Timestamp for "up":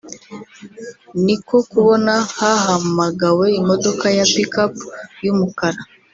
4.63-4.73